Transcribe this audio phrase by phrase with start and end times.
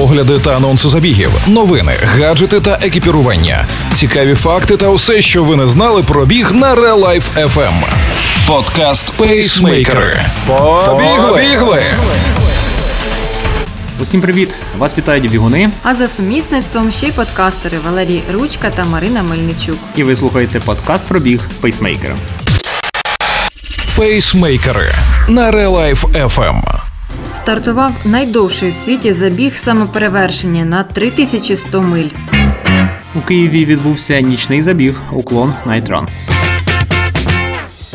[0.00, 5.66] огляди та анонси забігів, новини, гаджети та екіпірування, цікаві факти та усе, що ви не
[5.66, 7.72] знали про біг на Real Life FM.
[8.46, 10.20] Подкаст Пейсмейкери.
[10.46, 11.82] Побігли!
[14.02, 14.48] Усім привіт!
[14.78, 19.76] Вас вітають бігуни, А за сумісництвом ще й подкастери Валерій Ручка та Марина Мельничук.
[19.96, 22.14] і ви слухаєте подкаст про біг Пейсмейкера.
[23.96, 24.94] Пейсмейкери
[25.28, 26.85] на Real Life FM.
[27.34, 32.08] Стартував найдовший в світі забіг самоперевершення на 3100 миль.
[33.14, 36.08] У Києві відбувся нічний забіг Уклон Night Run.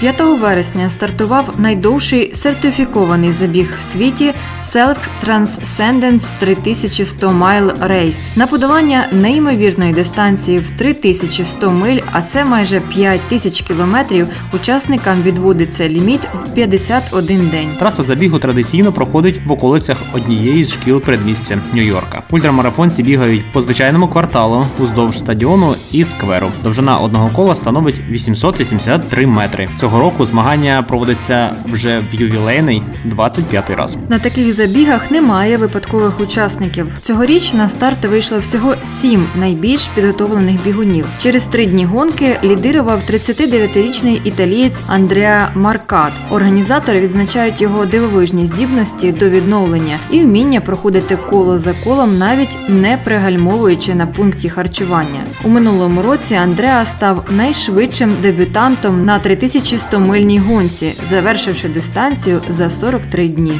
[0.00, 4.34] 5 вересня стартував найдовший сертифікований забіг в світі
[4.74, 8.16] Self Transcendence 3100 Mile Race.
[8.36, 16.20] На подолання неймовірної дистанції в 3100 миль, а це майже 5000 кілометрів, учасникам відводиться ліміт
[16.44, 17.68] в 51 день.
[17.78, 22.22] Траса забігу традиційно проходить в околицях однієї з шкіл передмістя Нью-Йорка.
[22.30, 26.50] Ультрамарафонці бігають по звичайному кварталу уздовж стадіону і скверу.
[26.62, 29.68] Довжина одного кола становить 883 метри.
[29.80, 32.82] Цього року змагання проводиться вже в ювілейний
[33.16, 33.96] 25-й раз.
[34.08, 36.86] На таких забігах немає випадкових учасників.
[37.00, 41.06] Цьогоріч на старт вийшло всього сім найбільш підготовлених бігунів.
[41.22, 46.12] Через три дні гонки лідирував 39-річний італієць Андреа Маркат.
[46.30, 52.98] Організатори відзначають його дивовижні здібності до відновлення і вміння проходити коло за колом, навіть не
[53.04, 55.20] пригальмовуючи на пункті харчування.
[55.44, 63.28] У минулому році Андреа став найшвидшим дебютантом на 3100 мильній гонці, завершивши дистанцію за 43
[63.28, 63.52] дні.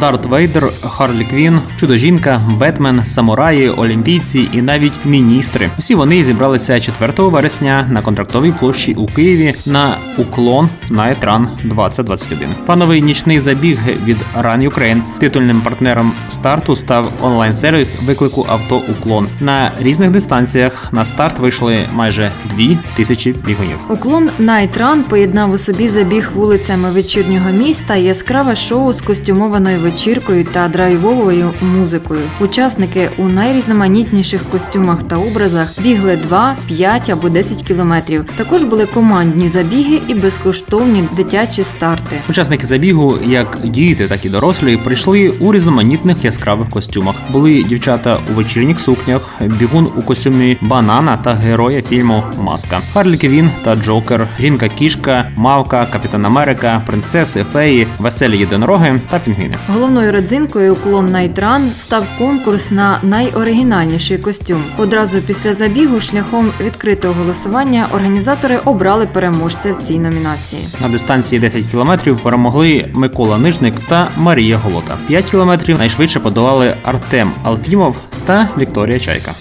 [0.00, 5.70] Дарт Вейдер, Харлі Квін, Чудо-жінка, Бетмен, самураї, олімпійці і навіть міністри.
[5.78, 12.48] Всі вони зібралися 4 вересня на контрактовій площі у Києві на Уклон Night Run 2021.
[12.66, 15.00] Пановий нічний забіг від Run Ukraine.
[15.18, 19.28] Титульним партнером старту став онлайн-сервіс виклику авто Уклон.
[19.40, 23.78] На різних дистанціях на старт вийшли майже дві тисячі бігунів.
[23.88, 30.68] Уклон Run поєднав у собі забіг вулицями вечірнього міста, яскраве шоу з костюмованою вечіркою та
[30.68, 32.20] драйвовою музикою.
[32.40, 38.24] Учасники у найрізноманітніших костюмах та образах бігли 2, 5 або 10 кілометрів.
[38.36, 42.16] Також були командні забіги і безкоштовні дитячі старти.
[42.28, 47.14] Учасники забігу, як діти, так і дорослі, прийшли у різноманітних яскравих костюмах.
[47.32, 53.50] Були дівчата у вечірніх сукнях, бігун у костюмі банана та героя фільму Маска, Харлі Квін
[53.64, 59.56] та Джокер, жінка кішка, мавка, Капітан Америка, принцеси, феї, веселі єдинороги та пінгвіни.
[59.78, 64.62] Головною родзинкою уклон Night Run став конкурс на найоригінальніший костюм.
[64.78, 70.62] Одразу після забігу, шляхом відкритого голосування, організатори обрали переможця в цій номінації.
[70.82, 74.96] На дистанції 10 кілометрів перемогли Микола Нижник та Марія Голота.
[75.06, 79.32] 5 кілометрів найшвидше подолали Артем Алфімов та Вікторія Чайка.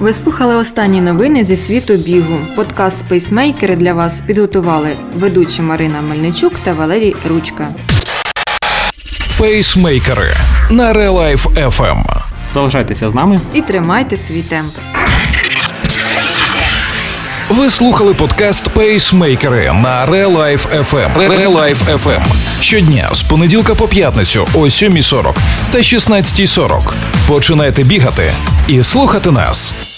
[0.00, 2.36] Ви слухали останні новини зі світу бігу.
[2.56, 7.68] Подкаст Пейсмейкери для вас підготували ведучі Марина Мельничук та Валерій Ручка.
[9.40, 10.36] Пейсмейкери
[10.70, 12.02] на Real Life FM.
[12.54, 13.40] Залишайтеся з нами.
[13.54, 14.72] І тримайте свій темп.
[17.48, 21.16] Ви слухали подкаст Пейсмейкери на Real Life FM.
[21.16, 22.20] Real Life FM.
[22.60, 25.34] Щодня з понеділка по п'ятницю о 7.40
[25.70, 26.92] та 16.40.
[27.28, 28.32] Починайте бігати
[28.68, 29.89] і слухати нас.